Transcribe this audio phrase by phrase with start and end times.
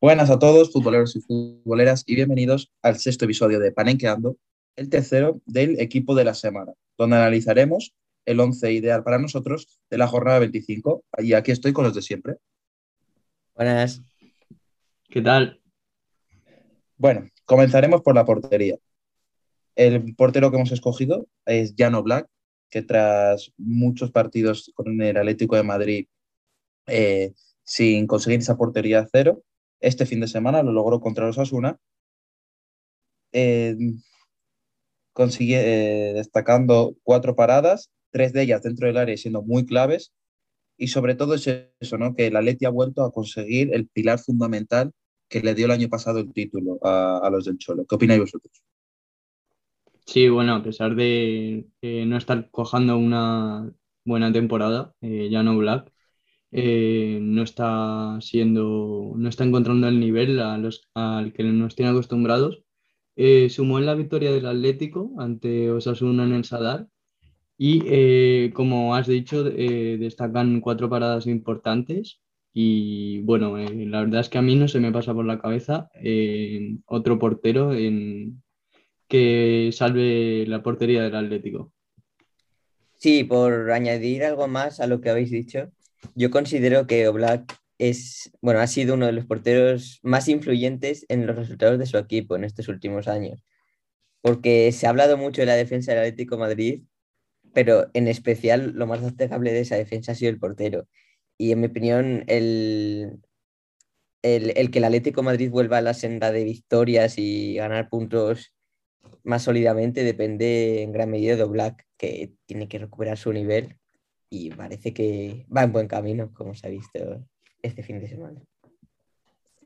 [0.00, 4.36] Buenas a todos, futboleros y futboleras, y bienvenidos al sexto episodio de Panenqueando,
[4.76, 9.98] el tercero del equipo de la semana, donde analizaremos el once ideal para nosotros de
[9.98, 11.02] la jornada 25.
[11.18, 12.36] Y aquí estoy con los de siempre.
[13.56, 14.00] Buenas.
[15.08, 15.60] ¿Qué tal?
[16.96, 18.76] Bueno, comenzaremos por la portería.
[19.74, 22.28] El portero que hemos escogido es Jano Black,
[22.70, 26.06] que tras muchos partidos con el Atlético de Madrid
[26.86, 27.32] eh,
[27.64, 29.42] sin conseguir esa portería cero,
[29.80, 31.78] este fin de semana lo logró contra los Asuna,
[33.32, 33.76] eh,
[35.12, 40.12] consigue, eh, destacando cuatro paradas, tres de ellas dentro del área siendo muy claves,
[40.76, 41.46] y sobre todo es
[41.80, 42.14] eso, ¿no?
[42.14, 44.92] que el Atleti ha vuelto a conseguir el pilar fundamental
[45.28, 47.84] que le dio el año pasado el título a, los del Cholo.
[47.84, 48.62] ¿Qué opináis vosotros?
[50.06, 53.70] Sí, bueno, a pesar de no estar cojando una
[54.04, 55.92] buena temporada, ya no Black,
[56.50, 61.90] eh, no está siendo, no está encontrando el nivel a los, al que nos tiene
[61.90, 62.62] acostumbrados.
[63.16, 66.86] Eh, sumó en la victoria del Atlético ante Osasuna en el Sadar
[67.56, 72.20] y eh, como has dicho destacan cuatro paradas importantes
[72.52, 75.90] y bueno, la verdad es que a mí no se me pasa por la cabeza
[76.86, 78.40] otro portero en,
[79.08, 81.72] que salve la portería del Atlético.
[82.94, 85.70] Sí, por añadir algo más a lo que habéis dicho,
[86.14, 91.26] yo considero que Oblak es, bueno, ha sido uno de los porteros más influyentes en
[91.26, 93.44] los resultados de su equipo en estos últimos años.
[94.20, 96.82] Porque se ha hablado mucho de la defensa del Atlético Madrid,
[97.54, 100.88] pero en especial lo más destacable de esa defensa ha sido el portero.
[101.38, 103.20] Y en mi opinión, el,
[104.22, 108.52] el, que el Atlético Madrid vuelva a la senda de victorias y ganar puntos
[109.22, 113.78] más sólidamente depende en gran medida de Oblak, que tiene que recuperar su nivel
[114.30, 117.24] y parece que va en buen camino, como se ha visto
[117.62, 118.40] este fin de semana.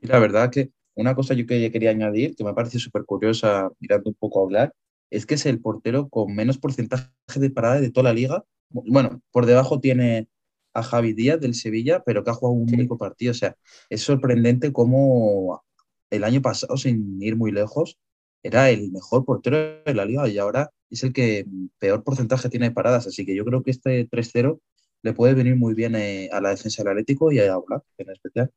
[0.01, 3.69] Y la verdad que una cosa yo que quería añadir, que me parece súper curiosa
[3.79, 4.73] mirando un poco a hablar,
[5.09, 8.43] es que es el portero con menos porcentaje de parada de toda la liga.
[8.69, 10.27] Bueno, por debajo tiene
[10.73, 13.31] a Javi Díaz del Sevilla, pero que ha jugado un único partido.
[13.31, 13.55] O sea,
[13.89, 15.63] es sorprendente cómo
[16.09, 17.99] el año pasado, sin ir muy lejos,
[18.41, 21.45] era el mejor portero de la liga y ahora es el que
[21.79, 23.07] peor porcentaje tiene de paradas.
[23.07, 24.59] Así que yo creo que este 3-0
[25.01, 28.11] le puede venir muy bien eh, a la defensa del Atlético y a Black en
[28.11, 28.51] especial.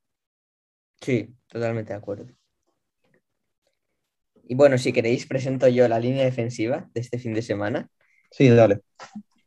[1.00, 2.26] Sí, totalmente de acuerdo.
[4.48, 7.90] Y bueno, si queréis, presento yo la línea defensiva de este fin de semana.
[8.30, 8.80] Sí, dale.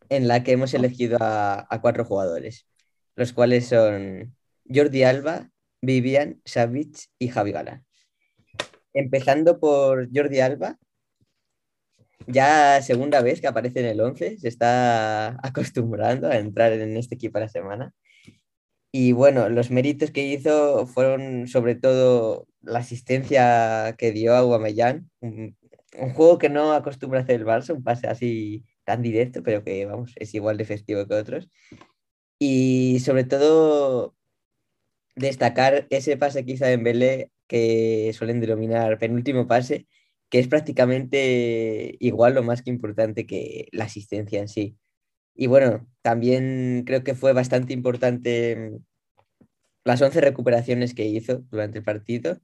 [0.10, 2.68] En la que hemos elegido a, a cuatro jugadores,
[3.16, 4.36] los cuales son
[4.68, 5.50] Jordi Alba,
[5.82, 7.86] Vivian, Savic y Javi Galán
[8.94, 10.78] empezando por Jordi Alba,
[12.28, 17.16] ya segunda vez que aparece en el 11, se está acostumbrando a entrar en este
[17.16, 17.94] equipo a la semana.
[18.92, 25.10] Y bueno, los méritos que hizo fueron sobre todo la asistencia que dio a Guamellán,
[25.22, 25.56] un,
[26.14, 30.14] juego que no acostumbra hacer el Barça, un pase así tan directo, pero que vamos,
[30.16, 31.50] es igual de festivo que otros.
[32.40, 34.16] Y sobre todo
[35.16, 39.88] destacar ese pase que hizo Dembélé que suelen denominar penúltimo pase,
[40.30, 44.78] que es prácticamente igual o más que importante que la asistencia en sí.
[45.36, 48.78] Y bueno, también creo que fue bastante importante mm,
[49.86, 52.40] las 11 recuperaciones que hizo durante el partido,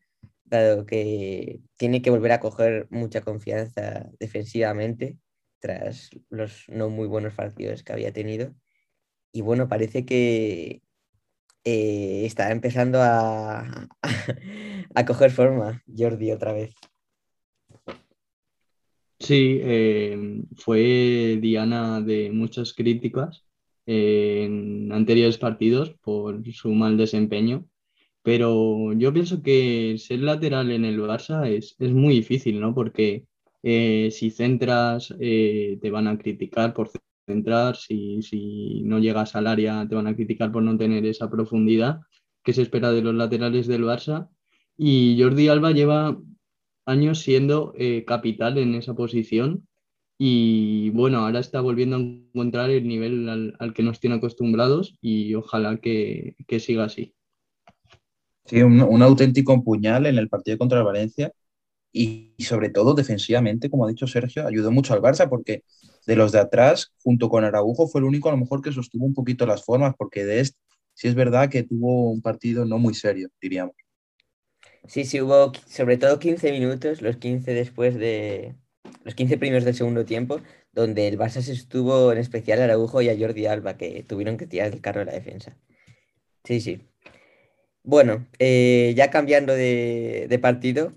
[0.46, 5.18] dado que tiene que volver a coger mucha confianza defensivamente
[5.60, 8.56] tras los no muy buenos partidos que había tenido.
[9.34, 10.82] Y bueno, parece que
[11.66, 13.88] eh, está empezando a,
[14.96, 16.76] a, coger forma Jordi otra vez.
[19.26, 23.44] Sí, eh, fue Diana de muchas críticas
[23.88, 27.66] en anteriores partidos por su mal desempeño,
[28.22, 32.76] pero yo pienso que ser lateral en el Barça es, es muy difícil, ¿no?
[32.76, 33.26] Porque
[33.64, 36.92] eh, si centras te van a criticar por
[37.26, 41.32] entrar, si, si no llegas al área te van a criticar por no tener esa
[41.32, 42.02] profundidad
[42.44, 44.30] que se espera de los laterales del Barça.
[44.78, 46.16] Y Jordi Alba lleva
[46.86, 49.68] años siendo eh, capital en esa posición
[50.18, 55.34] y bueno, ahora está volviendo a encontrar el nivel al, que nos tiene acostumbrados y
[55.36, 57.14] ojalá que, que siga así.
[58.46, 61.32] Sí, un, un, auténtico puñal en el partido contra el Valencia
[61.92, 65.64] y, sobre todo defensivamente, como ha dicho Sergio, ayudó mucho al Barça porque
[66.06, 69.06] de los de atrás, junto con Araujo, fue el único a lo mejor que sostuvo
[69.06, 70.60] un poquito las formas, porque de este
[70.94, 73.76] sí es verdad que tuvo un partido no muy serio, diríamos.
[74.88, 78.56] Sí, sí, hubo sobre todo 15 minutos, los 15 después de
[79.04, 80.42] los 15 primeros del segundo tiempo,
[80.74, 84.38] donde el Barça se estuvo en especial a Araujo y a Jordi Alba, que tuvieron
[84.38, 85.58] que tirar el carro de la defensa.
[86.44, 86.82] Sí, sí.
[87.84, 90.92] Bueno, eh, ya cambiando de, de partido,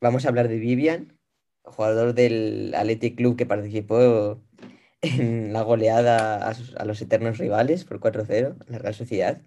[0.00, 1.18] vamos a hablar de Vivian,
[1.64, 4.40] jugador del Athletic Club que participó
[5.02, 9.40] en la goleada a, los eternos rivales por 4-0 en la Real Sociedad,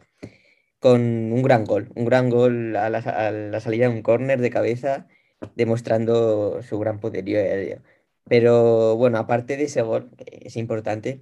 [0.81, 1.01] con
[1.33, 5.07] un gran gol, un gran gol a la, salida de un córner de cabeza,
[5.56, 7.81] demostrando su gran poderío aéreo.
[8.28, 11.22] Pero bueno, aparte de ese gol, que es importante,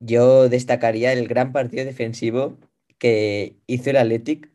[0.00, 2.58] yo destacaría el gran partido defensivo
[2.98, 4.50] que hizo el Athletic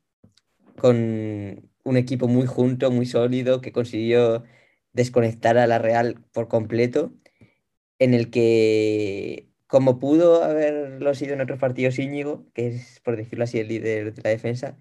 [0.78, 4.44] con un equipo muy junto, muy sólido, que consiguió
[4.94, 7.14] desconectar a la Real por completo,
[8.00, 13.44] en el que, como pudo haberlo sido en otros partidos Íñigo, que es, por decirlo
[13.44, 14.80] así, el líder de la defensa,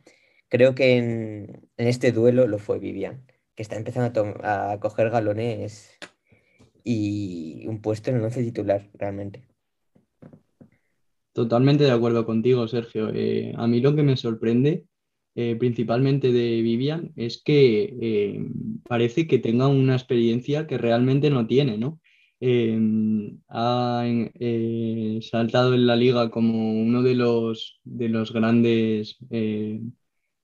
[0.49, 3.27] creo que en, este duelo lo fue Vivian,
[3.57, 5.99] que está empezando a coger galones
[6.85, 9.43] y un puesto en el once titular, realmente.
[11.33, 13.11] Totalmente de acuerdo contigo, Sergio.
[13.13, 14.85] Eh, a mí lo que me sorprende
[15.35, 18.47] eh, principalmente de Vivian es que eh,
[18.87, 21.99] parece que tenga una experiencia que realmente no tiene, ¿no?
[22.41, 22.79] Eh,
[23.49, 24.05] ha
[25.23, 29.81] saltado en la liga como uno de los, de los grandes, eh,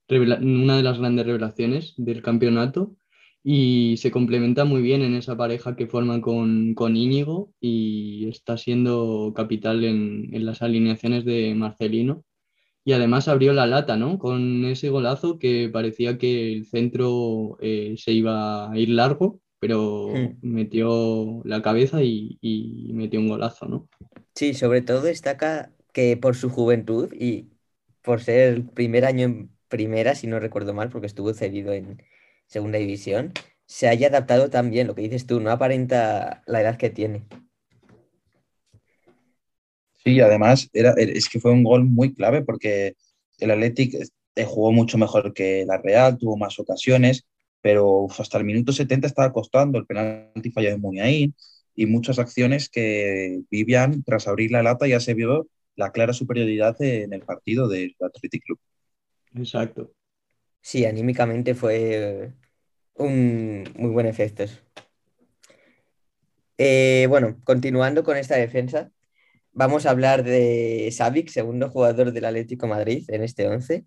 [0.08, 2.96] una de las grandes revelaciones del campeonato
[3.42, 8.56] y se complementa muy bien en esa pareja que forma con, con Íñigo y está
[8.56, 12.24] siendo capital en, en las alineaciones de Marcelino.
[12.84, 14.18] Y además abrió la lata, ¿no?
[14.18, 20.12] Con ese golazo que parecía que el centro eh, se iba a ir largo, pero
[20.12, 20.40] Hmm.
[20.42, 23.88] metió la cabeza y, y metió un golazo, ¿no?
[24.34, 27.50] Sí, sobre todo destaca que por su juventud y
[28.02, 32.02] por ser el primer año en primera, si no recuerdo mal, porque estuvo cedido en
[32.46, 33.32] segunda división,
[33.66, 37.26] se haya adaptado tan bien, lo que dices tú, no aparenta la edad que tiene.
[40.04, 42.94] Sí, además era, es que fue un gol muy clave porque
[43.38, 43.94] el Athletic
[44.34, 47.26] eh, jugó mucho mejor que la Real, tuvo más ocasiones,
[47.62, 51.34] pero uf, hasta el minuto 70 estaba costando el penalti fallado de Muniain
[51.74, 56.80] y muchas acciones que Vivian, tras abrir la lata, ya se vio la clara superioridad
[56.82, 58.58] en el partido del Athletic Club.
[59.34, 59.92] Exacto.
[60.60, 62.32] Sí, anímicamente fue
[62.94, 64.44] un muy buen efecto.
[66.58, 68.92] Eh, bueno, continuando con esta defensa,
[69.52, 73.86] vamos a hablar de Savic, segundo jugador del Atlético de Madrid en este 11,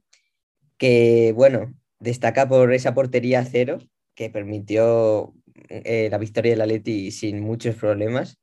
[0.78, 1.74] que, bueno,
[2.04, 3.80] destaca por esa portería a cero
[4.16, 5.34] que permitió
[5.70, 8.40] eh, la victoria del Atleti sin muchos problemas.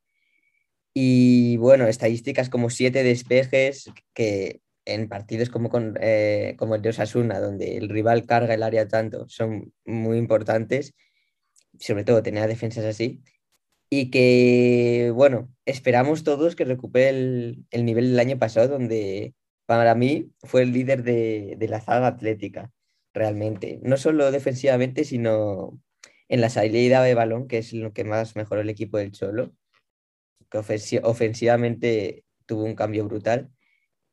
[0.94, 6.88] Y bueno, estadísticas como siete despejes que en partidos como, con, eh, como el de
[6.88, 10.94] Osasuna, donde el rival carga el área tanto, son muy importantes,
[11.78, 13.22] sobre todo tener defensas así,
[13.90, 19.34] y que, bueno, esperamos todos que recupere el, el nivel del año pasado, donde
[19.66, 22.72] para mí fue el líder de, de la zaga atlética,
[23.20, 25.80] realmente, no solo defensivamente, sino
[26.28, 29.52] en la salida de balón, que es lo que más mejoró el equipo del Cholo,
[30.50, 33.50] que ofensi- ofensivamente tuvo un cambio brutal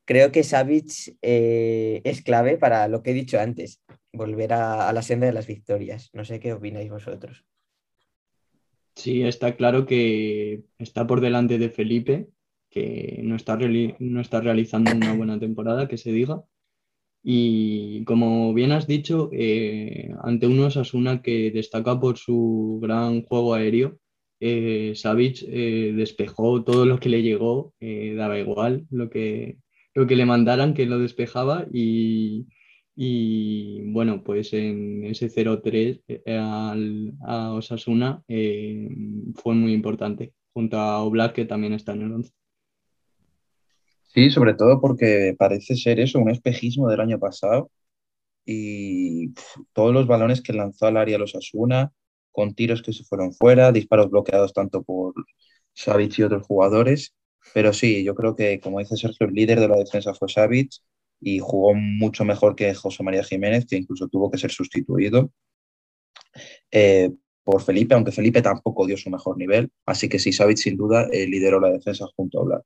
[0.08, 3.84] creo que Savic eh, es clave para lo que he dicho antes,
[4.14, 6.10] volver a, a, la senda de las victorias.
[6.14, 7.46] No sé qué opináis vosotros.
[8.96, 12.30] Sí, está claro que está por delante de Felipe,
[12.70, 16.42] que no está, no está realizando una buena temporada, que se diga.
[17.24, 23.54] Y como bien has dicho, eh, ante un Osasuna que destaca por su gran juego
[23.54, 24.00] aéreo,
[24.40, 29.58] eh, eh, despejó todo lo que le llegó, eh, daba igual lo que,
[29.96, 32.46] lo que le mandaran, que lo despejaba y,
[33.92, 41.46] bueno, pues en ese 0-3 al, a Osasuna fue muy importante, junto a Oblak, que
[41.46, 42.32] también está en el 11.
[44.18, 47.70] Sí, sobre todo porque parece ser eso, un espejismo del año pasado
[48.46, 49.34] y
[49.74, 51.94] todos los balones que lanzó al área los Osasuna,
[52.32, 55.14] con tiros que se fueron fuera, disparos bloqueados tanto por
[55.74, 57.16] Savic y otros jugadores,
[57.54, 60.72] pero sí, yo creo que, como dice Sergio, el líder de la defensa fue Savic
[61.22, 65.32] y jugó mucho mejor que José María Jiménez, que incluso tuvo que ser sustituido
[66.72, 67.12] eh,
[67.44, 69.72] por Felipe, aunque Felipe tampoco dio su mejor nivel.
[69.86, 72.64] Así que sí, Savic sin duda eh, lideró la defensa junto a Oblak.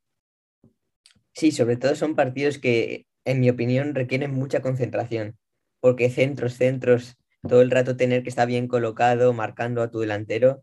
[1.34, 5.38] Sí, sobre todo son partidos que, en mi opinión, requieren mucha concentración,
[5.80, 7.16] porque centros, centros,
[7.48, 10.62] todo el rato tener que estar bien colocado, marcando a tu delantero,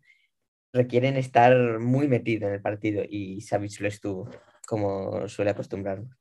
[0.71, 4.29] requieren estar muy metido en el partido y Savic lo estuvo,
[4.67, 6.15] como suele acostumbrarnos.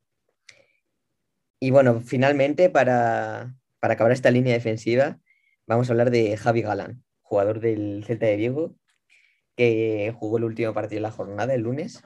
[1.61, 5.19] Y bueno, finalmente, para, para, acabar esta línea defensiva,
[5.67, 8.77] vamos a hablar de Javi Galán, jugador del Celta de Vigo,
[9.57, 12.03] que jugó el último partido de la jornada, el lunes,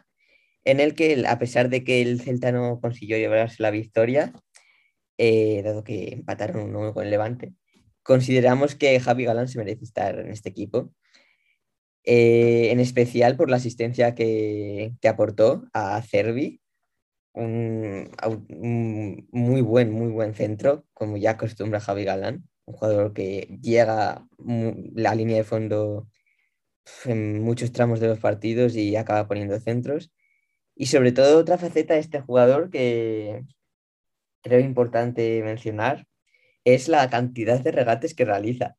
[0.64, 4.32] en el que, a pesar de que el Celta no consiguió llevarse la victoria,
[5.18, 7.54] eh, dado que empataron uno con el Levante.
[8.02, 10.92] Consideramos que Javi Galán se merece estar en este equipo,
[12.04, 16.60] eh, en especial por la asistencia que, que aportó a Cervi,
[17.34, 18.10] un,
[18.48, 24.26] un, muy buen, muy buen centro, como ya acostumbra Javi Galán, un jugador que llega
[24.94, 26.08] la línea de fondo
[27.04, 30.12] en muchos tramos de los partidos y acaba poniendo centros.
[30.74, 33.44] Y sobre todo otra faceta de este jugador que
[34.42, 36.06] creo importante mencionar
[36.64, 38.76] es la cantidad de regates que realiza,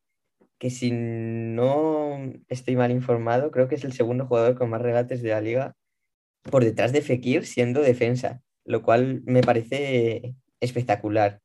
[0.58, 5.22] que si no estoy mal informado, creo que es el segundo jugador con más regates
[5.22, 5.74] de la liga
[6.42, 11.40] por detrás de Fekir siendo defensa, lo cual me parece espectacular.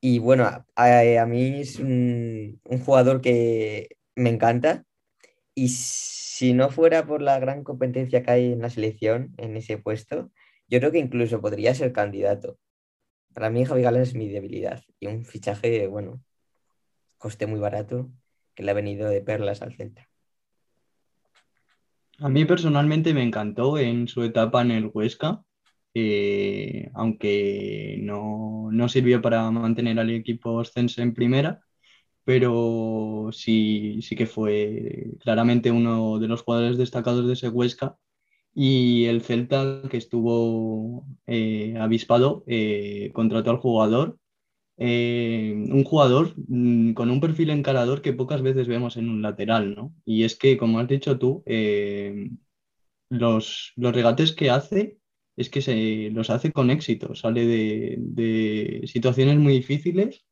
[0.00, 0.44] Y bueno,
[0.76, 4.84] a, mí es un, un, jugador que me encanta
[5.54, 5.68] y
[6.34, 10.32] si no fuera por la gran competencia que hay en la selección, en ese puesto,
[10.66, 12.58] yo creo que incluso podría ser candidato.
[13.32, 16.20] Para mí Javi Galán es mi debilidad y un fichaje, bueno,
[17.18, 18.10] coste muy barato
[18.52, 20.08] que le ha venido de perlas al Celta.
[22.18, 25.44] A mí personalmente me encantó en su etapa en el Huesca,
[25.94, 31.60] eh, aunque no, no, sirvió para mantener al equipo ascenso en primera,
[32.24, 37.96] pero sí, sí que fue claramente uno de los jugadores destacados de ese Huesca.
[38.54, 44.18] Y el Celta que estuvo eh, avispado eh, contrató al jugador,
[44.78, 49.74] eh, un jugador mm, con un perfil encarador que pocas veces vemos en un lateral,
[49.74, 49.94] ¿no?
[50.04, 51.42] Y es que, como has dicho tú,
[53.10, 54.98] los, los, regates que hace
[55.36, 60.24] es que se los hace con éxito, sale de, de situaciones muy difíciles,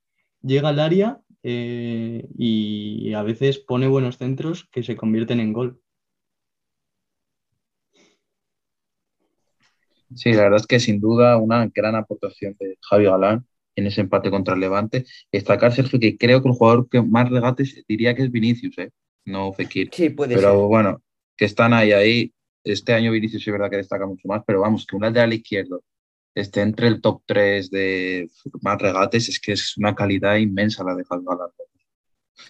[0.42, 5.80] llega al área y a veces pone buenos centros que se convierten en gol.
[10.14, 13.46] Sí, la verdad es que sin duda una gran aportación de Javi Galán
[13.76, 15.06] en ese empate contra el Levante.
[15.30, 18.90] Destacar, Sergio, que creo que el jugador que más regates diría que es Vinicius, ¿eh?
[19.24, 19.90] no Fekir.
[19.92, 21.02] Sí, puede pero bueno,
[21.36, 22.32] que están ahí, ahí.
[22.64, 25.82] Este año Vinicius es verdad que destaca mucho más, pero vamos, que un lateral izquierdo
[26.34, 28.28] esté entre el top 3 de
[28.60, 31.50] más regates, es que es una calidad inmensa la de Javi Galán.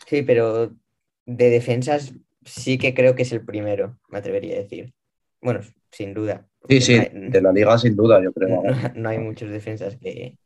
[0.07, 0.75] Sí, pero
[1.27, 4.93] de defensas sí que creo que es el primero, me atrevería a decir.
[5.41, 5.61] Bueno,
[5.91, 6.47] sin duda.
[6.69, 8.63] Sí, sí, de la liga sin duda, yo creo.
[8.95, 10.37] No, hay muchas defensas que.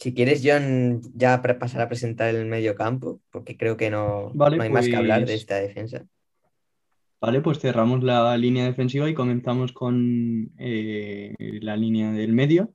[0.00, 4.62] Si quieres, John, ya pasar a presentar el medio campo, porque creo que no, no
[4.62, 6.06] hay más que hablar de pues esta defensa.
[7.20, 12.72] Vale, pues cerramos la línea defensiva y comenzamos con eh, la línea del medio.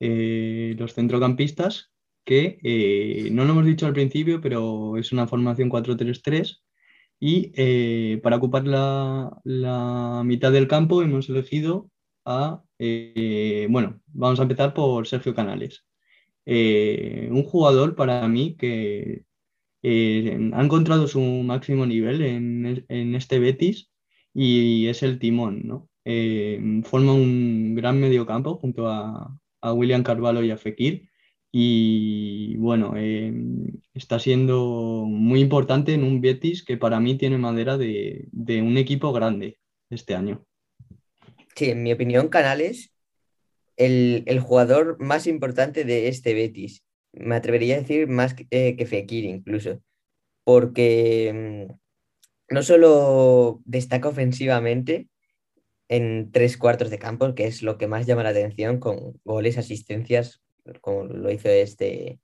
[0.00, 1.92] Eh, los centrocampistas,
[2.24, 6.62] que eh, no lo hemos dicho al principio, pero es una formación 4-3-3
[7.20, 11.88] y para ocupar la, mitad del campo hemos elegido
[12.24, 12.62] a,
[13.68, 15.86] bueno, vamos a empezar por Sergio Canales.
[16.46, 19.24] Un jugador para mí que
[19.84, 23.90] ha encontrado su máximo nivel en, este Betis
[24.32, 25.88] y es el timón, ¿no?
[26.84, 31.08] forma un gran mediocampo junto a, a William Carvalho y a Fekir
[31.56, 37.78] y bueno, em, está siendo muy importante en un Betis que para mí tiene madera
[37.78, 38.26] de,
[38.60, 40.44] un equipo grande este año.
[41.54, 42.92] Sí, en mi opinión, Canales,
[43.76, 46.82] el, el jugador más importante de este Betis.
[47.16, 49.80] Me atrevería a decir más que, eh, Fekir incluso,
[50.44, 51.68] porque em,
[52.48, 55.08] no solo destaca ofensivamente
[55.88, 59.58] en tres cuartos de campo, que es lo que más llama la atención, con goles,
[59.58, 60.42] asistencias,
[60.80, 62.20] como lo hizo este,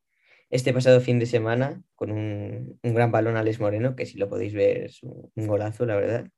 [0.50, 4.54] este pasado fin de semana, con un, gran balón a Moreno, que si lo podéis
[4.54, 6.28] ver es un, golazo, la verdad.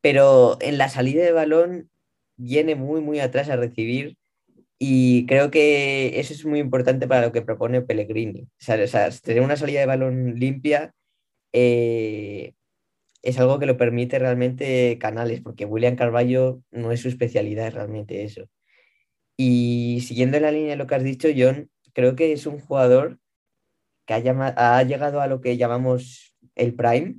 [0.00, 1.90] Pero en la salida de balón
[2.36, 4.16] viene muy, muy atrás a recibir
[4.86, 8.42] y creo que eso es muy importante para lo que propone Pellegrini.
[8.42, 10.92] O sea, tener una salida de balón limpia
[11.52, 12.52] eh,
[13.22, 18.24] es algo que lo permite realmente Canales, porque William Carballo no es su especialidad realmente
[18.24, 18.46] eso.
[19.38, 23.18] Y siguiendo la línea de lo que has dicho, John, creo que es un jugador
[24.06, 27.16] que ha, ha llegado a lo que llamamos el prime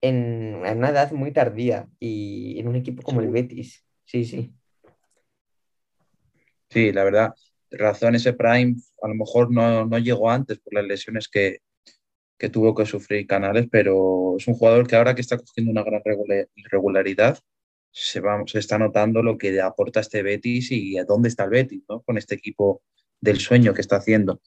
[0.00, 3.84] en, una edad muy tardía y en un equipo como el Betis.
[4.04, 4.54] Sí, sí.
[6.70, 7.34] Sí, la verdad,
[7.70, 11.58] razón ese prime a lo mejor no, no llegó antes por las lesiones que,
[12.38, 15.82] que, tuvo que sufrir Canales, pero es un jugador que ahora que está cogiendo una
[15.82, 16.02] gran
[16.70, 17.38] regularidad,
[17.92, 21.50] se, va, se está notando lo que aporta este Betis y a dónde está el
[21.50, 22.02] Betis, ¿no?
[22.02, 22.82] Con este equipo
[23.20, 24.40] del sueño que está haciendo.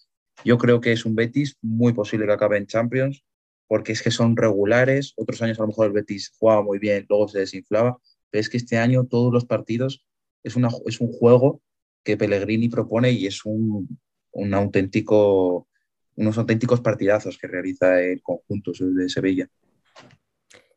[0.45, 3.23] Yo creo que es un Betis muy posible que acabe en Champions,
[3.67, 5.13] porque es que son regulares.
[5.17, 7.97] Otros años a lo mejor el Betis jugaba muy bien, luego se desinflaba,
[8.29, 10.05] pero es que este año todos los partidos
[10.43, 11.61] es, una, es un juego
[12.03, 13.99] que Pellegrini propone y es un,
[14.31, 15.67] un auténtico,
[16.15, 19.49] unos auténticos partidazos que realiza el conjunto de Sevilla.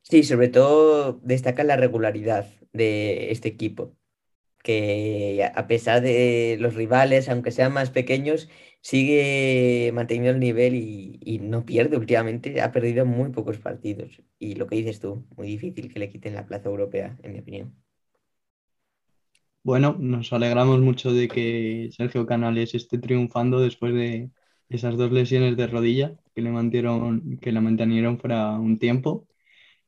[0.03, 3.97] Sí, sobre todo destaca la regularidad de este equipo,
[4.63, 8.49] que a pesar de los rivales, aunque sean más pequeños,
[8.83, 14.23] sigue manteniendo el nivel y, no pierde últimamente, ha perdido muy pocos partidos.
[14.39, 17.41] Y lo que dices tú, muy difícil que le quiten la plaza europea, en mi
[17.41, 17.75] opinión.
[19.67, 24.31] Bueno, nos alegramos mucho de que Sergio Canales esté triunfando después de
[24.69, 29.27] esas dos lesiones de rodilla que le mantieron, que la mantenieron fuera un tiempo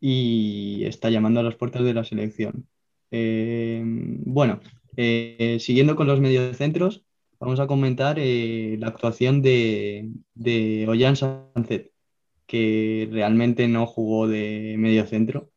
[0.01, 2.69] y está llamando a las puertas de la selección.
[3.13, 4.61] Eh, bueno,
[4.97, 7.05] eh, siguiendo con los mediocentros,
[7.39, 10.11] vamos a comentar eh, la actuación de,
[10.89, 11.93] Ollán Sánchez,
[12.47, 15.53] que realmente no jugó de mediocentro,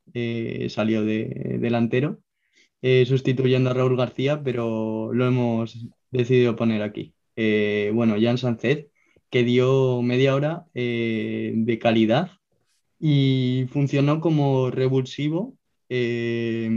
[0.70, 2.22] salió de delantero,
[2.82, 7.14] sustituyendo a Raúl García, pero lo hemos decidido poner aquí.
[7.94, 8.88] bueno, Jan Sánchez,
[9.30, 12.32] que dio media hora de calidad
[13.02, 15.58] y funcionó como revulsivo,
[15.90, 16.70] eh,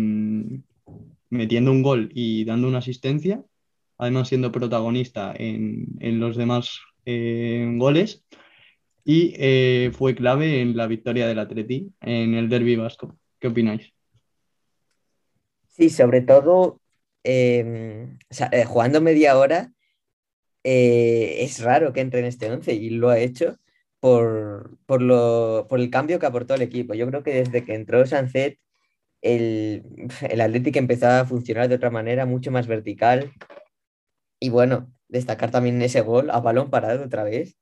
[1.30, 3.44] metiendo un gol y dando una asistencia,
[3.98, 8.24] además siendo protagonista en, los demás eh, goles
[9.04, 13.18] y eh, fue clave en la victoria del Atleti en el Derby Vasco.
[13.38, 13.93] ¿Qué opináis?
[15.76, 16.80] Sí, sobre todo
[18.66, 19.72] jugando media hora,
[20.62, 23.58] es raro que entre en este 11 y lo ha hecho
[24.00, 26.94] por, por, lo, por el cambio que aportó el equipo.
[26.94, 28.58] Yo creo que desde que entró Sanzet,
[29.22, 29.82] el,
[30.28, 33.32] el Atlético empezó a funcionar de otra manera, mucho más vertical.
[34.40, 37.56] Y bueno, destacar también ese gol a balón parado otra vez.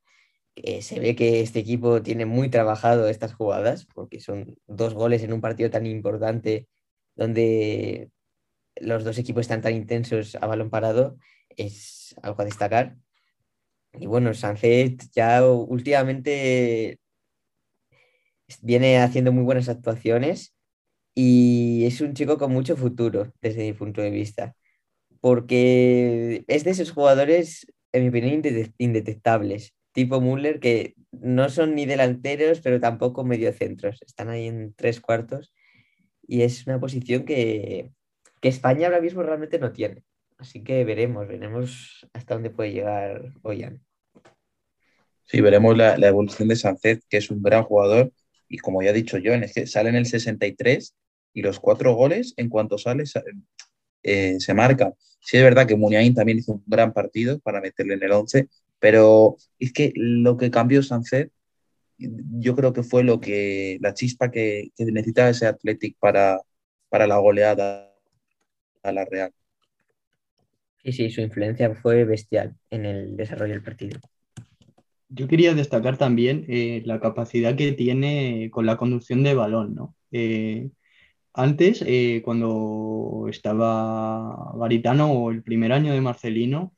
[0.82, 5.32] Se ve que este equipo tiene muy trabajado estas jugadas, porque son dos goles en
[5.32, 6.68] un partido tan importante
[7.14, 8.10] donde
[8.76, 11.18] los dos equipos están tan intensos a balón parado.
[11.56, 12.96] Es algo a destacar.
[13.94, 16.98] Y bueno, Sancet ya últimamente
[18.62, 20.54] viene haciendo muy buenas actuaciones
[21.14, 24.54] y es un chico con mucho futuro desde mi punto de vista,
[25.20, 28.42] porque es de esos jugadores, en mi opinión,
[28.78, 35.00] indetectables, tipo Müller, que no son ni delanteros, pero tampoco mediocentros, están ahí en tres
[35.00, 35.52] cuartos
[36.26, 37.92] y es una posición que,
[38.40, 40.04] que España ahora mismo realmente no tiene.
[40.38, 43.80] Así que veremos, veremos hasta dónde puede llegar Ollán.
[45.24, 48.12] Sí, veremos la, evolución de Sancet, que es un gran jugador.
[48.48, 50.94] Y como ya he dicho yo, es que sale en el 63
[51.32, 53.04] y los cuatro goles, en cuanto sale,
[54.02, 54.94] eh, se marcan.
[55.20, 58.48] Sí, es verdad que Muniain también hizo un gran partido para meterle en el 11,
[58.80, 61.30] pero es que lo que cambió Sancet,
[62.38, 66.40] yo creo que fue lo que la chispa que, que necesitaba ese Athletic para,
[66.88, 67.92] para la goleada
[68.82, 69.32] a la Real.
[70.82, 74.00] Sí, sí, su influencia fue bestial en el desarrollo del partido.
[75.08, 79.94] Yo quería destacar también eh, la capacidad que tiene con la conducción de balón, ¿no?
[80.10, 80.70] Eh,
[81.34, 86.74] antes, eh, cuando estaba Garitano o el primer año de Marcelino,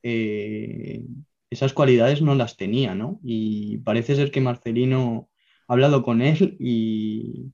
[1.55, 3.21] esas cualidades no las tenía, ¿no?
[3.23, 5.29] Y parece ser que Marcelino
[5.69, 7.53] ha hablado con él y,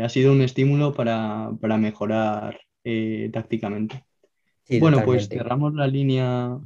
[0.00, 2.60] ha sido un estímulo para, mejorar
[3.32, 4.04] tácticamente
[4.80, 6.58] bueno, pues cerramos la línea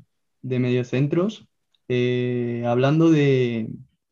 [0.42, 1.47] de mediocentros.
[1.88, 3.68] Eh, hablando de,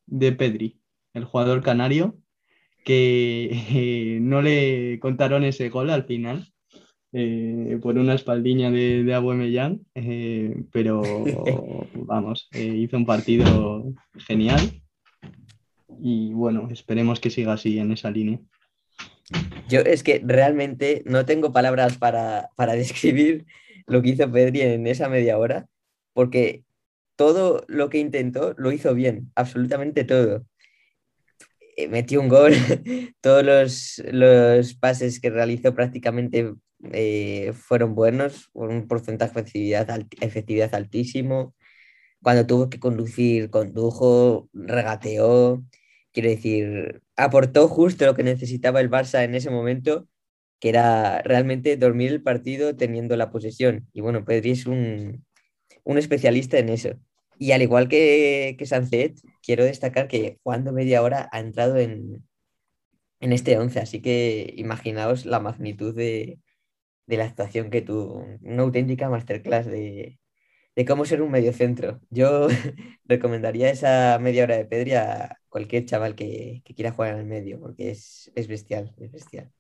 [0.09, 0.81] Pedri,
[1.15, 2.19] el jugador canario,
[2.85, 6.53] que eh, no le contaron ese gol al final
[7.13, 9.81] eh, por una espaldiña de, de Abuemellán,
[10.73, 11.03] pero
[11.95, 13.93] vamos, hizo un partido
[14.27, 14.61] genial
[16.01, 18.39] y bueno, esperemos que siga así en esa línea.
[19.69, 23.47] Yo es que realmente no tengo palabras para, para describir
[23.87, 25.67] lo que hizo Pedri en esa media hora,
[26.13, 26.65] porque
[27.17, 30.47] todo lo que intentó lo hizo bien, absolutamente todo.
[31.77, 32.53] Eh, metió un gol,
[33.21, 36.55] todos los, pases que realizó prácticamente
[36.93, 41.55] eh, fueron buenos, con un porcentaje de efectividad, efectividad altísimo.
[42.23, 45.65] Cuando tuvo que conducir, condujo, regateó.
[46.13, 50.09] Quiero decir, aportó justo lo que necesitaba el Barça en ese momento
[50.61, 53.89] que era realmente dormir el partido teniendo la posesión.
[53.93, 55.25] Y bueno, Pedri es un,
[55.85, 56.91] especialista en eso.
[57.39, 62.25] Y al igual que, que Sancet, quiero destacar que jugando media hora ha entrado en,
[63.21, 66.39] este 11, así que imaginaos la magnitud de,
[67.17, 70.19] la actuación que tuvo, una auténtica masterclass de,
[70.87, 72.01] cómo ser un mediocentro.
[72.11, 72.49] Yo
[73.05, 77.61] recomendaría esa media hora de Pedri a cualquier chaval que, quiera jugar en el medio,
[77.61, 79.53] porque es, es bestial, es bestial.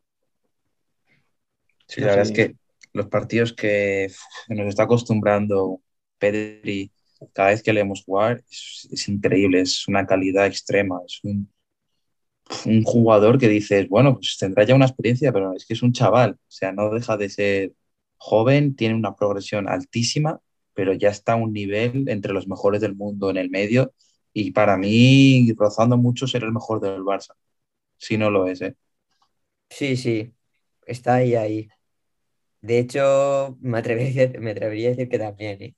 [1.87, 2.55] Sí, la verdad es que
[2.93, 4.11] los partidos que
[4.49, 5.81] nos está acostumbrando
[6.19, 6.93] Pedri
[7.33, 11.51] cada vez que leemos jugar es, increíble, es una calidad extrema, es un,
[12.67, 15.93] un, jugador que dices, bueno, pues tendrá ya una experiencia, pero es que es un
[15.93, 17.73] chaval, o sea, no deja de ser
[18.17, 20.41] joven, tiene una progresión altísima,
[20.75, 23.95] pero ya está a un nivel entre los mejores del mundo en el medio
[24.33, 27.35] y para mí rozando mucho ser el mejor del Barça,
[27.99, 28.77] si no lo es, ¿eh?
[29.71, 30.33] Sí, sí,
[30.87, 31.69] está ahí, ahí.
[32.61, 35.75] De hecho, me atrevería, me atrevería a decir que también, ¿eh?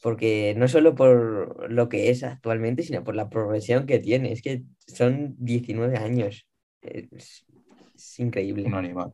[0.00, 4.32] Porque no solo por lo que es actualmente, sino por la progresión que tiene.
[4.32, 6.46] Es que son 19 años.
[6.82, 7.44] Es,
[8.18, 8.64] increíble.
[8.64, 9.12] Un animal.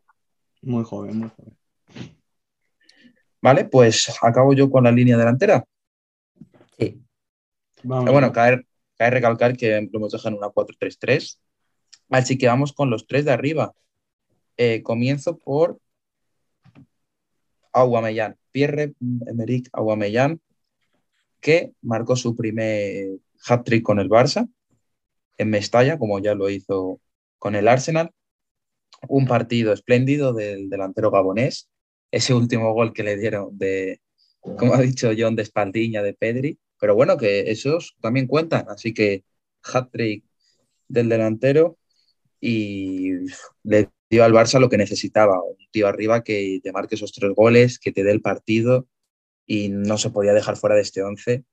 [0.62, 1.57] Muy joven, muy joven.
[3.40, 5.64] Vale, pues acabo yo con la línea delantera.
[6.79, 7.03] Sí.
[7.83, 8.11] Vamos.
[8.11, 8.66] Bueno, caer
[8.99, 11.38] recalcar que lo hemos dejado en una 4-3-3.
[12.11, 13.73] Así que vamos con los tres de arriba.
[14.57, 15.79] Eh, comienzo por
[17.73, 18.37] Aguamellán.
[18.53, 18.94] Pierre
[19.27, 20.40] Emerick Aguamellán
[21.44, 24.48] que marcó su primer hat-trick con el Barça
[25.37, 27.02] en Mestalla, como ya lo hizo
[27.38, 28.12] con el Arsenal.
[29.09, 31.68] Un partido espléndido del delantero gabonés.
[32.11, 34.00] Ese último gol que le dieron de,
[34.40, 36.59] como ha dicho John, de espaldiña de Pedri.
[36.80, 38.64] Pero bueno, que esos también cuentan.
[38.70, 39.24] Así que
[39.62, 40.24] hat-trick
[40.88, 41.76] del delantero
[42.40, 43.11] y
[43.64, 45.42] le dio al Barça lo que necesitaba.
[45.42, 48.88] Un tío arriba que te marque esos tres goles, que te dé el partido
[49.46, 51.44] y no se podía dejar fuera de este 11.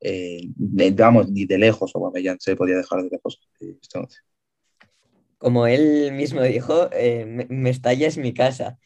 [0.00, 1.92] Eh, ni de lejos
[2.38, 4.18] se podía dejar de lejos este 11.
[5.38, 8.78] Como él mismo dijo, eh, Mestalla es mi casa.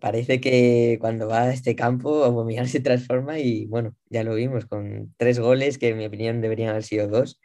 [0.00, 4.66] Parece que cuando va a este campo Aubameyang se transforma y bueno, ya lo vimos
[4.66, 7.40] con tres goles que en mi opinión deberían haber sido dos.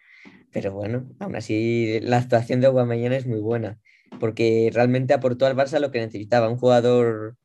[0.51, 3.79] Pero bueno, aún así la actuación de Aubameyang es muy buena
[4.19, 7.35] porque realmente aportó al Barça lo que necesitaba, un jugador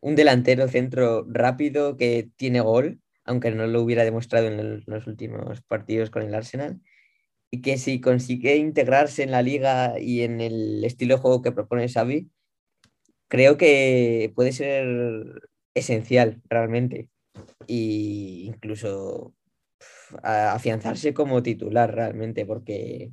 [0.00, 5.60] un delantero centro rápido que tiene gol, aunque no lo hubiera demostrado en, los últimos
[5.62, 6.80] partidos con el Arsenal,
[7.50, 11.52] y que si consigue integrarse en la liga y en el estilo de juego que
[11.52, 12.30] propone Xavi,
[13.28, 17.08] creo que puede ser esencial realmente.
[17.68, 19.34] E incluso
[20.22, 23.12] afianzarse como titular realmente porque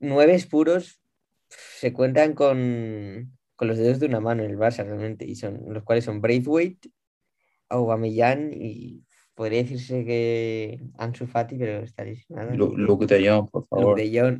[0.00, 1.00] nueve puros
[1.48, 5.60] se cuentan con, con los dedos de una mano en el Barça realmente, y son
[5.66, 6.90] los cuales son Braithwaite,
[7.68, 9.02] Aubameyang y
[9.34, 12.54] podría decirse que Ansu Fati, pero está lesionado.
[12.56, 13.98] Luke de Jong, por favor.
[13.98, 14.38] Luke de Jong.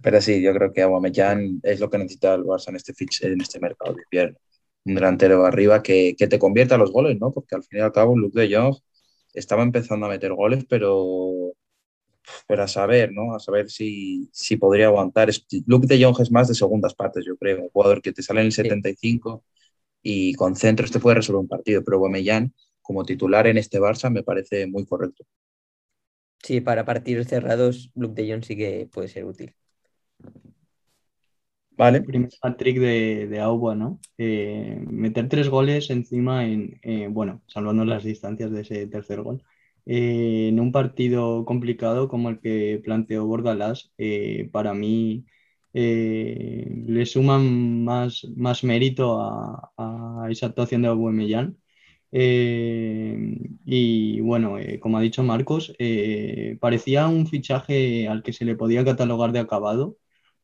[0.00, 2.94] pero sí, yo creo que Aubameyang es lo que necesita el Barça en este,
[3.26, 4.38] en este mercado de invierno.
[4.84, 7.32] Un delantero arriba que, que te convierta los goles, ¿no?
[7.32, 8.76] Porque al fin y al cabo Luke de Jong
[9.32, 11.43] estaba empezando a meter goles, pero
[12.46, 13.34] pero a saber, ¿no?
[13.34, 15.30] A saber si, si podría aguantar.
[15.66, 17.62] Luke de Jong es más de segundas partes, yo creo.
[17.62, 19.44] Un jugador que te sale en el 75
[20.02, 24.10] y con centros te puede resolver un partido, pero Guamellán como titular en este Barça
[24.10, 25.24] me parece muy correcto.
[26.42, 29.54] Sí, para partidos cerrados, Luke de Jong sí que puede ser útil.
[31.70, 32.02] Vale.
[32.02, 33.98] Primer trick de, de Auba, ¿no?
[34.18, 39.42] Eh, meter tres goles encima en, eh, bueno, salvando las distancias de ese tercer gol
[39.86, 45.26] eh, en un partido complicado como el que planteó Bordalás, eh, para mí
[45.74, 51.56] eh, le suman más, más mérito a, esa actuación de Aubameyang.
[53.66, 55.74] y bueno, como ha dicho Marcos,
[56.60, 59.98] parecía un fichaje al que se le podía catalogar de acabado,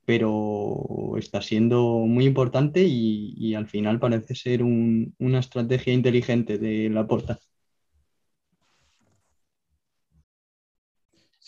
[0.04, 7.06] pero está siendo muy importante y, al final parece ser una estrategia inteligente de la
[7.06, 7.40] porta.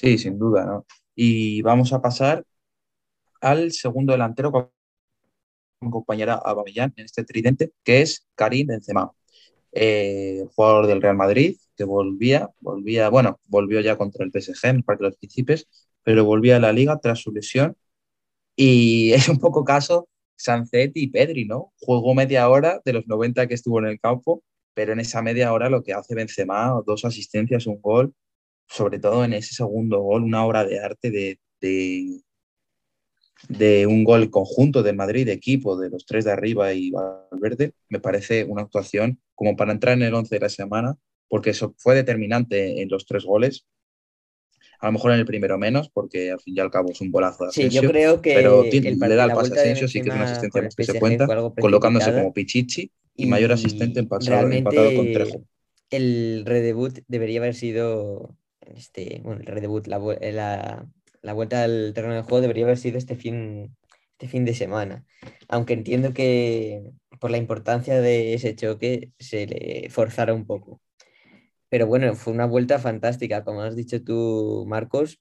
[0.03, 0.87] Sí, sin duda, ¿no?
[1.15, 2.45] Y vamos a pasar
[3.41, 4.71] al segundo delantero con
[5.91, 9.12] compañera Abamellán en este tridente, que es Karim Benzema,
[9.73, 14.77] eh, jugador del Real Madrid, que volvía, volvía, bueno, volvió ya contra el PSG en
[14.77, 15.69] el Parque de los Príncipes,
[16.05, 17.77] pero volvía a la liga tras su lesión.
[18.57, 21.73] Y es un poco caso Sancetti y Pedri, ¿no?
[21.81, 24.43] Jugó media hora de los 90 que estuvo en el campo,
[24.75, 28.15] pero en esa media hora lo que hace Benzema, dos asistencias, un gol,
[28.73, 31.39] sobre todo en ese segundo gol, una obra de arte de,
[33.49, 37.73] de, un gol conjunto del Madrid, de equipo, de los tres de arriba y Valverde,
[37.91, 40.97] me parece una actuación como para entrar en el 11 de la semana,
[41.29, 43.67] porque eso fue determinante en los tres goles.
[44.81, 47.11] A lo mejor en el primero menos, porque al fin y al cabo es un
[47.11, 47.81] golazo de Asensio.
[47.81, 50.25] Sí, yo creo que pero le da el pase a Asensio, sí que es una
[50.25, 51.27] asistencia que se cuenta,
[51.61, 55.45] colocándose como Pichichi y, mayor asistente en pasado, empatado con Trejo.
[55.91, 58.35] El redebut debería haber sido
[58.75, 60.87] este, bueno, el redebut, la, la,
[61.22, 63.77] la, vuelta al terreno de juego debería haber sido este fin,
[64.12, 65.05] este fin de semana.
[65.48, 70.81] Aunque entiendo que por la importancia de ese choque se le forzara un poco.
[71.68, 75.20] Pero bueno, fue una vuelta fantástica, como has dicho tú, Marcos.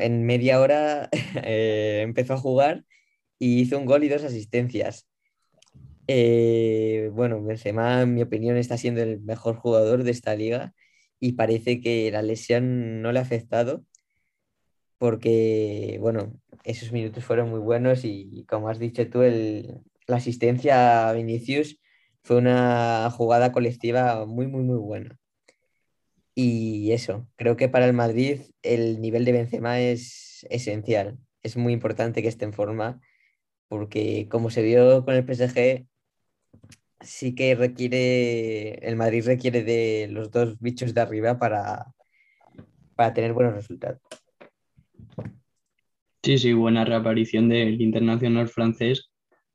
[0.00, 1.08] en media hora
[1.44, 2.84] eh, empezó a jugar
[3.38, 5.08] y hizo un gol y dos asistencias.
[6.06, 10.74] Eh, bueno, Benzema, en mi opinión, está siendo el mejor jugador de esta liga
[11.20, 13.84] y parece que la lesión no le ha afectado
[14.98, 21.08] porque, bueno, esos minutos fueron muy buenos y como has dicho tú, el, la asistencia
[21.08, 21.80] a Vinicius
[22.22, 25.18] fue una jugada colectiva muy, muy, muy buena.
[26.34, 31.18] Y eso, creo que para el Madrid el nivel de Benzema es esencial.
[31.42, 33.00] Es muy importante que esté en forma
[33.68, 35.86] porque como se vio con el PSG,
[37.00, 41.86] sí que requiere, el Madrid requiere de los dos bichos de arriba para,
[42.94, 44.00] para tener buenos resultados.
[46.22, 49.10] Sí, sí, buena reaparición del internacional francés,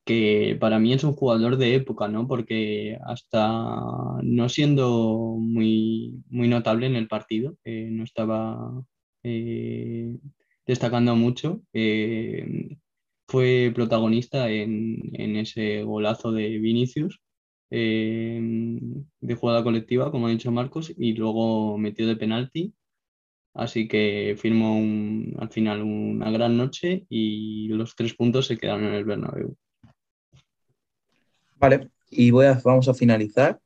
[0.05, 2.27] que para mí es un jugador de época, ¿no?
[2.27, 3.49] Porque hasta
[4.23, 8.83] no siendo muy, muy notable en el partido, eh, no estaba
[9.23, 10.17] eh,
[10.65, 12.77] destacando mucho, eh,
[13.27, 17.21] fue protagonista en, en, ese golazo de Vinicius
[17.73, 22.73] de jugada colectiva, como ha dicho Marcos, y luego metió de penalti.
[23.55, 24.79] Así que firmó
[25.39, 29.55] al final una gran noche y los tres puntos se quedaron en el Bernabéu.
[31.57, 33.59] Vale, y voy a, vamos a finalizar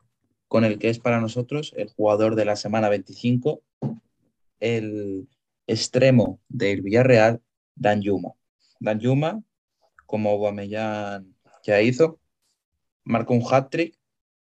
[0.47, 3.61] con el que es para nosotros el jugador de la semana 25,
[4.59, 5.27] el
[5.67, 7.41] extremo del Villarreal,
[7.75, 8.33] Dan Yuma.
[8.79, 9.41] Dan Yuma,
[10.05, 12.19] como Aubameyang ya hizo,
[13.07, 13.97] marcó un hat-trick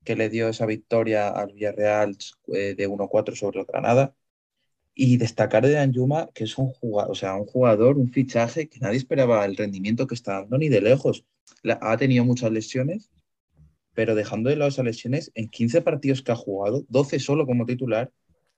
[0.03, 2.17] que le dio esa victoria al Villarreal
[2.53, 4.15] eh, de 1-4 sobre el Granada.
[4.95, 8.79] Y destacar de Anjuma, que es un jugador, o sea, un jugador, un fichaje que
[8.79, 11.25] nadie esperaba el rendimiento que está dando ni de lejos.
[11.63, 13.09] ha tenido muchas lesiones,
[13.93, 17.65] pero dejando de lado esas lesiones, en 15 partidos que ha jugado, 12 solo como
[17.65, 18.11] titular,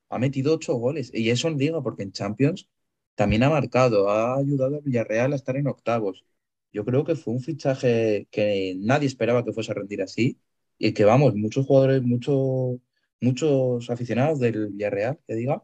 [0.09, 1.11] ha metido 8 goles.
[1.13, 2.69] Y eso en Liga, porque en Champions
[3.15, 6.25] también ha marcado, ha ayudado al Villarreal a estar en octavos.
[6.73, 10.39] Yo creo que fue un fichaje que nadie esperaba que fuese a rendir así
[10.77, 12.77] y que vamos, muchos jugadores, muchos,
[13.19, 15.63] muchos aficionados del Villarreal, que diga,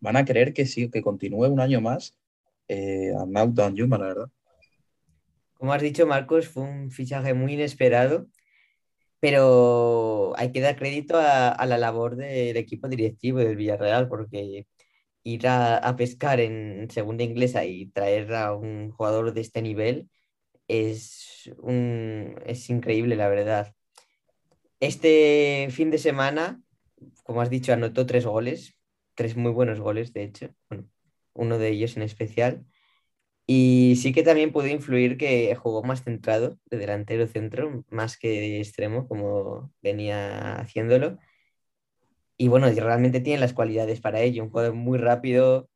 [0.00, 2.16] van a querer que sí, que continúe un año más
[2.68, 4.30] eh, a Down Yuma, la verdad.
[5.54, 8.28] Como has dicho, Marcos, fue un fichaje muy inesperado,
[9.20, 14.66] pero hay que dar crédito a, la labor del equipo directivo del Villarreal, porque
[15.24, 20.10] ir a, pescar en segunda inglesa y traer a un jugador de este nivel
[20.68, 23.74] es, un, es increíble, la verdad.
[24.80, 26.62] Este fin de semana,
[27.24, 28.76] como has dicho, anotó tres goles,
[29.14, 30.54] tres muy buenos goles, de hecho,
[31.32, 32.66] uno de ellos en especial.
[33.46, 38.28] Y sí que también pudo influir que jugó más centrado, de delantero centro, más que
[38.28, 41.18] de extremo, como venía haciéndolo.
[42.36, 44.44] Y bueno, realmente tiene las cualidades para ello.
[44.44, 45.68] Un jugador muy rápido,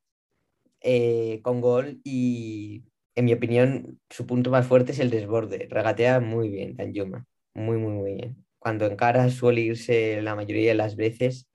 [0.81, 5.68] eh, con gol y, en mi opinión, su punto más fuerte es el desborde.
[5.71, 7.27] Regatea muy bien, Danjuma.
[7.55, 11.49] Muy, muy, muy bien cuando encara suele irse la mayoría de las veces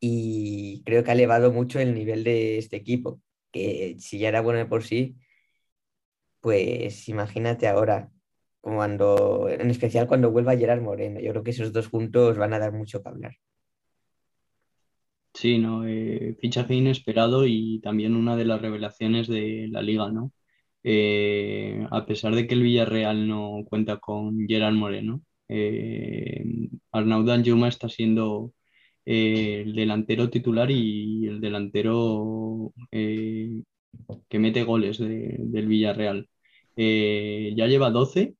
[0.00, 3.20] y creo que ha elevado mucho el nivel de este equipo,
[3.52, 5.16] que si ya era bueno de por sí,
[6.40, 8.10] pues imagínate ahora,
[8.60, 11.20] cuando, en especial cuando vuelva Gerard Moreno.
[11.20, 13.36] Yo creo que esos dos juntos van a dar mucho que hablar.
[15.36, 20.32] Sí, no, eh, fichaje inesperado y también una de las revelaciones de la liga, ¿no?
[20.84, 26.44] Eh, a pesar de que el Villarreal no cuenta con Gerard Moreno, eh,
[26.92, 28.54] Arnaud Danjuma está siendo
[29.06, 32.72] eh, el delantero titular y el delantero
[34.28, 36.28] que mete goles del Villarreal.
[36.76, 38.36] Ya lleva 12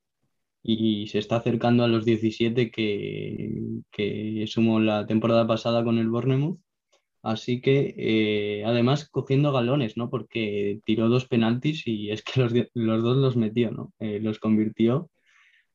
[0.62, 3.52] y se está acercando a los 17 que,
[3.90, 6.60] que sumó la temporada pasada con el Bournemouth.
[7.26, 10.10] Así que además cogiendo galones, ¿no?
[10.10, 13.92] Porque tiró dos penaltis y es que los, los dos los metió, ¿no?
[14.00, 15.10] los convirtió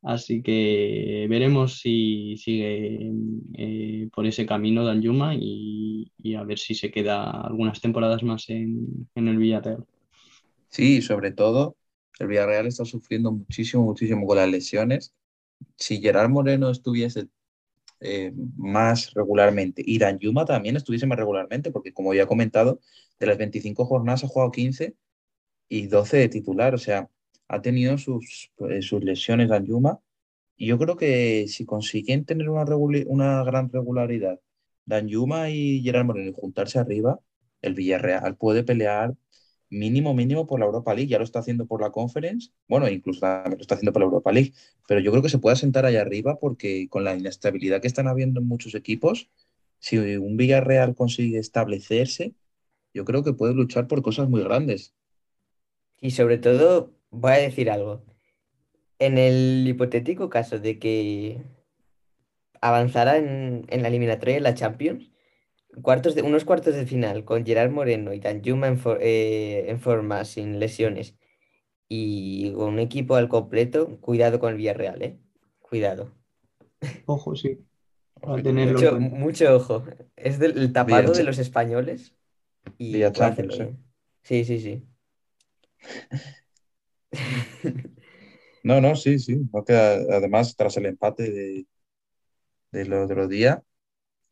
[0.03, 3.11] Así que veremos si sigue
[3.53, 8.49] eh, por ese camino Danjuma y, y a ver si se queda algunas temporadas más
[8.49, 9.85] en, el Villarreal.
[10.69, 11.75] Sí, sobre todo
[12.17, 15.13] el Villarreal está sufriendo muchísimo, muchísimo con las lesiones.
[15.77, 17.27] Si Gerard Moreno estuviese
[18.01, 19.83] eh, más regularmente.
[19.85, 22.79] Y Danjuma también estuviese más regularmente, porque como ya he comentado,
[23.19, 24.95] de las 25 jornadas ha jugado 15
[25.69, 27.09] y 12 de titular, o sea,
[27.47, 29.99] ha tenido sus, pues, sus lesiones Yuma
[30.57, 32.65] y yo creo que si consiguen tener una,
[33.07, 34.39] una gran regularidad
[35.07, 37.19] Yuma y Gerard Moreno juntarse arriba,
[37.61, 39.13] el Villarreal puede pelear
[39.71, 41.09] mínimo, mínimo por la Europa League.
[41.09, 44.31] Ya lo está haciendo por la Conference, bueno, incluso lo está haciendo por la Europa
[44.31, 44.53] League,
[44.87, 48.07] pero yo creo que se puede sentar ahí arriba porque con la inestabilidad que están
[48.07, 49.31] habiendo en muchos equipos,
[49.79, 52.35] si un Villarreal consigue establecerse,
[52.93, 54.93] yo creo que puede luchar por cosas muy grandes.
[55.99, 58.03] Y sobre todo, voy a decir algo.
[58.99, 61.41] En el hipotético caso de que
[62.61, 65.10] avanzara en, la eliminatoria de la Champions,
[65.81, 70.25] cuartos de, unos cuartos de final con Gerard Moreno y Danjuma en, eh, en forma,
[70.25, 71.15] sin lesiones,
[71.87, 75.19] y con un equipo al completo, cuidado con el Villarreal, ¿eh?
[75.59, 76.13] Cuidado.
[77.05, 77.59] Ojo, sí.
[78.21, 79.83] mucho, mucho, ojo.
[80.15, 82.15] Es del, tapado de los españoles.
[82.77, 83.75] Y Champions, ¿eh?
[84.23, 84.85] Sí, sí, sí.
[88.63, 89.41] No, no, sí, sí.
[89.67, 91.65] además, tras el empate de,
[92.71, 93.63] de los otro día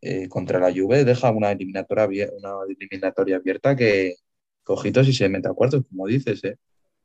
[0.02, 4.16] eh, contra la Juve, deja una eliminatoria, una eliminatoria abierta que,
[4.70, 6.56] cojitos y se mete a cuartos, como dices, ¿eh?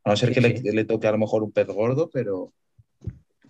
[0.05, 2.53] A no ser que Le, toque a lo mejor un pez gordo, pero,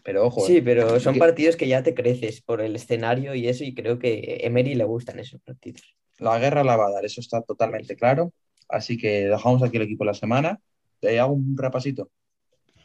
[0.05, 0.47] pero ojo.
[0.47, 3.99] Sí, pero son partidos que ya te creces por el escenario y eso, y creo
[3.99, 5.97] que Emery le gustan esos partidos.
[6.19, 8.33] La guerra la va a dar, eso está totalmente claro.
[8.69, 10.61] Así que dejamos aquí el equipo de la semana.
[11.01, 12.09] ¿Te hago un rapasito?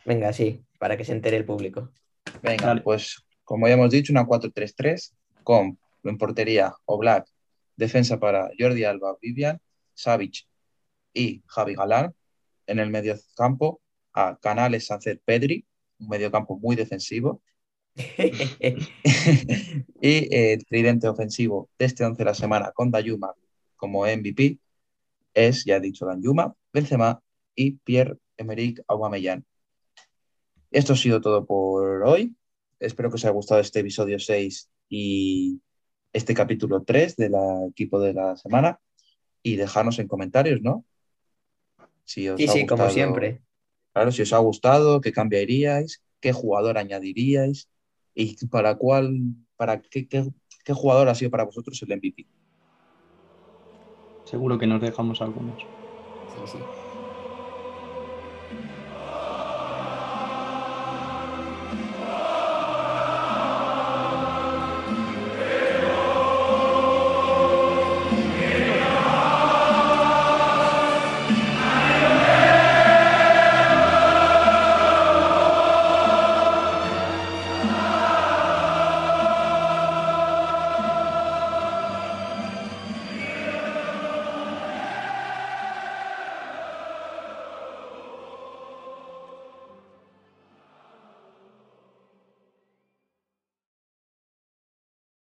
[0.06, 1.92] Venga, sí, para que se entere el público.
[2.42, 7.28] Venga, pues como ya hemos dicho, una 4-3-3 con en portería Oblak,
[7.76, 9.60] defensa para Jordi Alba, Vivian,
[9.94, 10.48] Savic
[11.14, 12.14] y Javi Galán.
[12.68, 13.82] En el medio campo
[14.14, 15.66] a Canales, Sánchez, Pedri,
[16.00, 17.42] un medio campo muy defensivo.
[20.02, 23.34] y el tridente ofensivo de este 11 de la semana con Dayuma
[23.76, 24.60] como MVP
[25.34, 27.22] es, ya he dicho, Dayuma, Benzema
[27.56, 29.44] y Pierre-Emerick Aubameyang.
[30.72, 32.36] Esto ha sido todo por hoy.
[32.80, 35.60] Espero que os haya gustado este episodio 6 y
[36.14, 37.34] este capítulo 3 del
[37.70, 38.80] equipo de la semana
[39.44, 40.86] y dejarnos en comentarios, ¿no?
[42.04, 43.42] sí, sí, como siempre.
[43.94, 47.70] Claro, si os ha gustado, qué cambiaríais, qué jugador añadiríais
[48.14, 49.20] y para cuál,
[49.56, 52.28] para qué, qué jugador ha sido para vosotros el MVP.
[54.26, 55.60] Seguro que nos dejamos algunos.
[55.62, 56.79] Sí, sí.